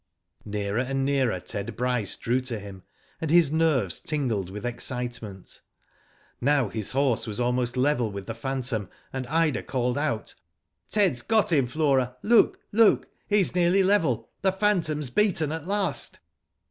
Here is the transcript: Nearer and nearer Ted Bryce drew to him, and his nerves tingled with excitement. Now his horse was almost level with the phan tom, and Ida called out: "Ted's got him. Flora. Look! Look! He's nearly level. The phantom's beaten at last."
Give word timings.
Nearer 0.45 0.79
and 0.79 1.05
nearer 1.05 1.39
Ted 1.39 1.75
Bryce 1.75 2.15
drew 2.15 2.41
to 2.41 2.57
him, 2.57 2.81
and 3.19 3.29
his 3.29 3.51
nerves 3.51 3.99
tingled 3.99 4.49
with 4.49 4.65
excitement. 4.65 5.61
Now 6.41 6.69
his 6.69 6.89
horse 6.89 7.27
was 7.27 7.39
almost 7.39 7.77
level 7.77 8.11
with 8.11 8.25
the 8.25 8.33
phan 8.33 8.63
tom, 8.63 8.89
and 9.13 9.27
Ida 9.27 9.61
called 9.61 9.99
out: 9.99 10.33
"Ted's 10.89 11.21
got 11.21 11.51
him. 11.51 11.67
Flora. 11.67 12.17
Look! 12.23 12.59
Look! 12.71 13.09
He's 13.27 13.53
nearly 13.53 13.83
level. 13.83 14.27
The 14.41 14.51
phantom's 14.51 15.11
beaten 15.11 15.51
at 15.51 15.67
last." 15.67 16.17